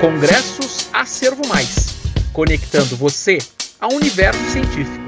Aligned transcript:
Congressos 0.00 0.88
Acervo 0.94 1.46
Mais, 1.46 1.88
conectando 2.32 2.96
você 2.96 3.36
ao 3.78 3.92
universo 3.92 4.40
científico. 4.44 5.04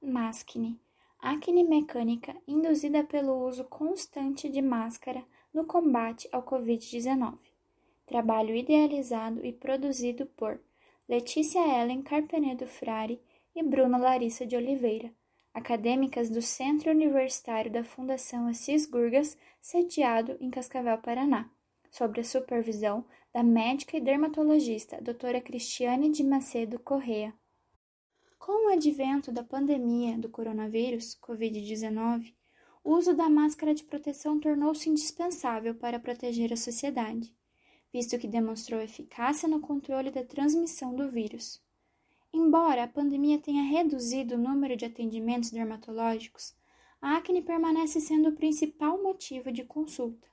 Maskne, 0.00 0.78
acne 1.18 1.64
mecânica 1.64 2.36
induzida 2.46 3.02
pelo 3.02 3.48
uso 3.48 3.64
constante 3.64 4.48
de 4.48 4.62
máscara 4.62 5.24
no 5.52 5.64
combate 5.64 6.28
ao 6.30 6.44
Covid-19. 6.44 7.34
Trabalho 8.06 8.54
idealizado 8.54 9.44
e 9.44 9.52
produzido 9.52 10.26
por 10.36 10.60
Letícia 11.08 11.82
Ellen 11.82 12.02
Carpenedo 12.02 12.68
Frari 12.68 13.20
e 13.56 13.62
Bruna 13.64 13.98
Larissa 13.98 14.46
de 14.46 14.54
Oliveira, 14.54 15.10
acadêmicas 15.56 16.28
do 16.28 16.42
Centro 16.42 16.90
Universitário 16.90 17.72
da 17.72 17.82
Fundação 17.82 18.46
Assis 18.46 18.84
Gurgas, 18.84 19.38
sediado 19.58 20.36
em 20.38 20.50
Cascavel, 20.50 20.98
Paraná, 20.98 21.50
sob 21.90 22.20
a 22.20 22.24
supervisão 22.24 23.06
da 23.32 23.42
médica 23.42 23.96
e 23.96 24.00
dermatologista 24.00 25.00
doutora 25.00 25.40
Cristiane 25.40 26.10
de 26.10 26.22
Macedo 26.22 26.78
Correa. 26.78 27.32
Com 28.38 28.66
o 28.66 28.72
advento 28.74 29.32
da 29.32 29.42
pandemia 29.42 30.18
do 30.18 30.28
coronavírus, 30.28 31.18
Covid-19, 31.22 32.34
o 32.84 32.92
uso 32.94 33.14
da 33.14 33.30
máscara 33.30 33.74
de 33.74 33.82
proteção 33.82 34.38
tornou-se 34.38 34.90
indispensável 34.90 35.74
para 35.74 35.98
proteger 35.98 36.52
a 36.52 36.56
sociedade, 36.56 37.34
visto 37.90 38.18
que 38.18 38.28
demonstrou 38.28 38.78
eficácia 38.78 39.48
no 39.48 39.60
controle 39.60 40.10
da 40.10 40.22
transmissão 40.22 40.94
do 40.94 41.08
vírus. 41.08 41.64
Embora 42.38 42.82
a 42.82 42.86
pandemia 42.86 43.38
tenha 43.38 43.62
reduzido 43.62 44.34
o 44.34 44.38
número 44.38 44.76
de 44.76 44.84
atendimentos 44.84 45.50
dermatológicos, 45.50 46.54
a 47.00 47.16
acne 47.16 47.40
permanece 47.40 47.98
sendo 47.98 48.28
o 48.28 48.36
principal 48.36 49.02
motivo 49.02 49.50
de 49.50 49.64
consulta. 49.64 50.28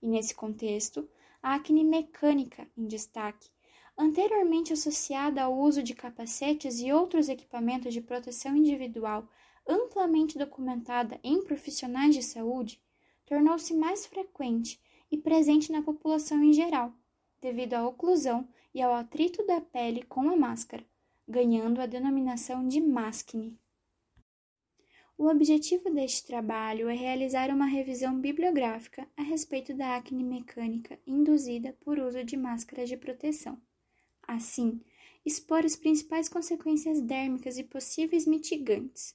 E 0.00 0.08
nesse 0.08 0.34
contexto, 0.34 1.06
a 1.42 1.54
acne 1.54 1.84
mecânica 1.84 2.66
em 2.74 2.86
destaque, 2.86 3.50
anteriormente 3.98 4.72
associada 4.72 5.42
ao 5.42 5.54
uso 5.54 5.82
de 5.82 5.94
capacetes 5.94 6.80
e 6.80 6.90
outros 6.90 7.28
equipamentos 7.28 7.92
de 7.92 8.00
proteção 8.00 8.56
individual 8.56 9.28
amplamente 9.68 10.38
documentada 10.38 11.20
em 11.22 11.44
profissionais 11.44 12.14
de 12.14 12.22
saúde, 12.22 12.80
tornou-se 13.26 13.74
mais 13.74 14.06
frequente 14.06 14.80
e 15.10 15.18
presente 15.18 15.70
na 15.70 15.82
população 15.82 16.42
em 16.42 16.54
geral, 16.54 16.94
devido 17.42 17.74
à 17.74 17.86
oclusão 17.86 18.48
e 18.72 18.80
ao 18.80 18.94
atrito 18.94 19.46
da 19.46 19.60
pele 19.60 20.02
com 20.04 20.30
a 20.30 20.34
máscara, 20.34 20.82
ganhando 21.28 21.80
a 21.80 21.86
denominação 21.86 22.66
de 22.66 22.80
máscara. 22.80 23.52
O 25.16 25.28
objetivo 25.28 25.88
deste 25.90 26.26
trabalho 26.26 26.88
é 26.88 26.94
realizar 26.94 27.50
uma 27.50 27.66
revisão 27.66 28.18
bibliográfica 28.18 29.06
a 29.16 29.22
respeito 29.22 29.72
da 29.72 29.96
acne 29.96 30.24
mecânica 30.24 30.98
induzida 31.06 31.76
por 31.80 31.98
uso 31.98 32.24
de 32.24 32.36
máscaras 32.36 32.88
de 32.88 32.96
proteção. 32.96 33.56
Assim, 34.26 34.80
expor 35.24 35.64
as 35.64 35.76
principais 35.76 36.28
consequências 36.28 37.00
dérmicas 37.00 37.56
e 37.56 37.62
possíveis 37.62 38.26
mitigantes, 38.26 39.14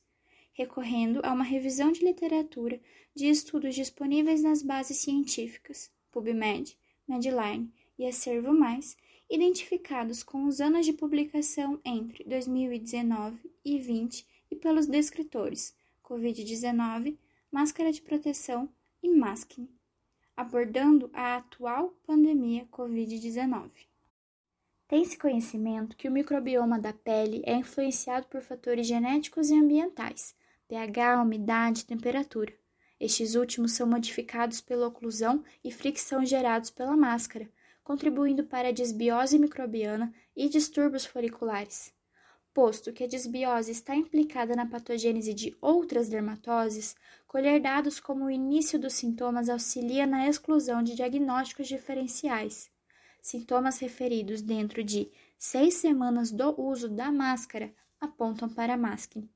recorrendo 0.54 1.20
a 1.24 1.34
uma 1.34 1.44
revisão 1.44 1.92
de 1.92 2.06
literatura 2.06 2.80
de 3.14 3.28
estudos 3.28 3.76
disponíveis 3.76 4.42
nas 4.42 4.62
bases 4.62 4.98
científicas, 4.98 5.92
PubMed, 6.12 6.78
Medline 7.08 7.72
e 7.98 8.06
Acervo 8.06 8.54
Mais, 8.54 8.96
identificados 9.30 10.24
com 10.24 10.46
os 10.46 10.62
anos 10.62 10.86
de 10.86 10.94
publicação 10.94 11.80
entre 11.84 12.24
2019 12.24 13.52
e 13.64 13.80
20 13.80 14.26
e 14.52 14.56
pelos 14.56 14.88
descritores 14.88 15.76
Covid-19, 16.04 17.18
máscara 17.52 17.92
de 17.92 18.02
proteção 18.02 18.70
e 19.04 19.10
máscara, 19.10 19.68
abordando 20.36 21.10
a 21.14 21.38
atual 21.38 21.90
pandemia 22.06 22.66
Covid-19. 22.72 23.70
Tem-se 24.88 25.18
conhecimento 25.18 25.98
que 25.98 26.08
o 26.08 26.12
microbioma 26.12 26.80
da 26.80 26.94
pele 26.94 27.42
é 27.46 27.56
influenciado 27.56 28.26
por 28.28 28.42
fatores 28.42 28.88
genéticos 28.88 29.50
e 29.50 29.56
ambientais, 29.56 30.34
pH, 30.70 31.22
umidade 31.22 31.86
temperatura. 31.86 32.54
Estes 32.98 33.36
últimos 33.36 33.74
são 33.74 33.86
modificados 33.86 34.62
pela 34.62 34.88
oclusão 34.88 35.44
e 35.62 35.72
fricção 35.72 36.26
gerados 36.26 36.70
pela 36.70 36.96
máscara, 36.96 37.50
contribuindo 37.88 38.44
para 38.44 38.68
a 38.68 38.72
desbiose 38.74 39.40
microbiana 39.40 40.14
e 40.36 40.50
distúrbios 40.50 41.06
foliculares. 41.06 41.94
Posto 42.54 42.92
que 42.92 43.06
a 43.06 43.08
desbiose 43.08 43.72
está 43.72 43.96
implicada 43.96 44.54
na 44.58 44.66
patogênese 44.66 45.34
de 45.34 45.56
outras 45.62 46.10
dermatoses, 46.10 46.98
colher 47.26 47.62
dados 47.62 47.98
como 47.98 48.26
o 48.26 48.32
início 48.32 48.78
dos 48.78 48.92
sintomas 48.92 49.48
auxilia 49.48 50.06
na 50.06 50.28
exclusão 50.28 50.84
de 50.84 50.96
diagnósticos 50.96 51.68
diferenciais 51.70 52.70
sintomas 53.22 53.80
referidos 53.80 54.42
dentro 54.42 54.84
de 54.84 55.10
seis 55.38 55.76
semanas 55.76 56.32
do 56.32 56.60
uso 56.60 56.90
da 56.90 57.12
máscara 57.12 57.74
apontam 58.00 58.48
para 58.50 58.74
a 58.74 58.78
máscara. 58.78 59.28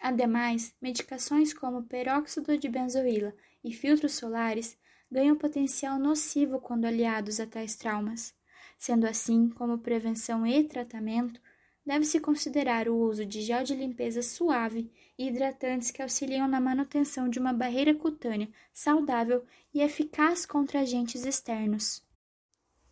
Ademais, 0.00 0.74
medicações 0.80 1.52
como 1.52 1.82
peróxido 1.82 2.56
de 2.56 2.68
benzoíla 2.68 3.34
e 3.62 3.72
filtros 3.72 4.12
solares 4.12 4.78
ganham 5.10 5.36
potencial 5.36 5.98
nocivo 5.98 6.60
quando 6.60 6.84
aliados 6.84 7.40
a 7.40 7.46
tais 7.46 7.74
traumas. 7.76 8.34
Sendo 8.78 9.06
assim, 9.06 9.48
como 9.50 9.78
prevenção 9.78 10.46
e 10.46 10.64
tratamento, 10.64 11.40
deve-se 11.84 12.20
considerar 12.20 12.88
o 12.88 12.96
uso 12.96 13.26
de 13.26 13.42
gel 13.42 13.64
de 13.64 13.74
limpeza 13.74 14.22
suave 14.22 14.90
e 15.18 15.28
hidratantes 15.28 15.90
que 15.90 16.02
auxiliam 16.02 16.46
na 16.46 16.60
manutenção 16.60 17.28
de 17.28 17.38
uma 17.38 17.52
barreira 17.52 17.94
cutânea 17.94 18.48
saudável 18.72 19.44
e 19.74 19.80
eficaz 19.80 20.46
contra 20.46 20.80
agentes 20.80 21.24
externos. 21.24 22.02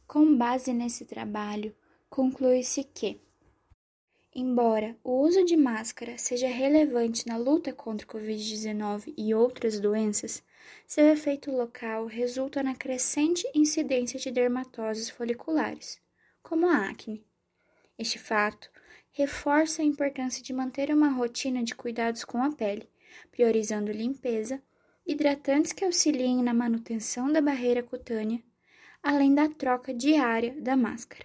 Com 0.07 0.37
base 0.37 0.73
nesse 0.73 1.05
trabalho, 1.05 1.75
conclui-se 2.09 2.83
que, 2.83 3.21
embora 4.35 4.97
o 5.03 5.21
uso 5.21 5.45
de 5.45 5.57
máscara 5.57 6.19
seja 6.19 6.49
relevante 6.49 7.27
na 7.27 7.37
luta 7.37 7.73
contra 7.73 8.07
o 8.07 8.11
Covid-19 8.11 9.15
e 9.17 9.35
outras 9.35 9.81
doenças, 9.81 10.43
seu 10.87 11.07
efeito 11.07 11.51
local 11.51 12.07
resulta 12.07 12.63
na 12.63 12.75
crescente 12.75 13.51
incidência 13.55 14.19
de 14.19 14.31
dermatoses 14.31 15.09
foliculares, 15.09 16.01
como 16.43 16.67
a 16.67 16.89
acne. 16.89 17.25
Este 17.99 18.19
fato 18.19 18.71
reforça 19.11 19.83
a 19.83 19.85
importância 19.85 20.43
de 20.43 20.53
manter 20.53 20.91
uma 20.91 21.11
rotina 21.11 21.63
de 21.63 21.75
cuidados 21.75 22.25
com 22.25 22.43
a 22.43 22.53
pele, 22.53 22.89
priorizando 23.31 23.91
limpeza, 23.91 24.63
hidratantes 25.07 25.73
que 25.73 25.85
auxiliem 25.85 26.43
na 26.43 26.53
manutenção 26.53 27.33
da 27.33 27.41
barreira 27.41 27.83
cutânea 27.83 28.43
além 29.03 29.35
da 29.35 29.49
troca 29.49 29.95
diária 29.95 30.55
da 30.61 30.77
máscara. 30.77 31.25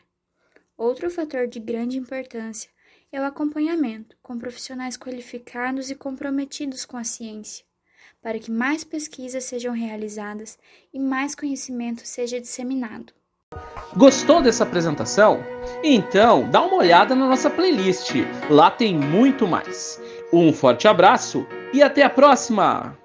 Outro 0.77 1.09
fator 1.09 1.47
de 1.47 1.59
grande 1.59 1.97
importância 1.97 2.69
é 3.13 3.21
o 3.21 3.25
acompanhamento 3.25 4.17
com 4.23 4.39
profissionais 4.39 4.97
qualificados 4.97 5.91
e 5.91 5.95
comprometidos 5.95 6.83
com 6.83 6.97
a 6.97 7.03
ciência, 7.03 7.63
para 8.23 8.39
que 8.39 8.49
mais 8.49 8.83
pesquisas 8.83 9.43
sejam 9.43 9.71
realizadas 9.71 10.57
e 10.91 10.99
mais 10.99 11.35
conhecimento 11.35 12.01
seja 12.07 12.41
disseminado. 12.41 13.13
Gostou 13.95 14.41
dessa 14.41 14.63
apresentação? 14.63 15.39
Então, 15.83 16.49
dá 16.49 16.63
uma 16.63 16.77
olhada 16.77 17.13
na 17.13 17.27
nossa 17.27 17.51
playlist. 17.51 18.15
Lá 18.49 18.71
tem 18.71 18.97
muito 18.97 19.47
mais. 19.47 20.01
Um 20.33 20.51
forte 20.51 20.87
abraço 20.87 21.45
e 21.71 21.83
até 21.83 22.01
a 22.01 22.09
próxima! 22.09 22.97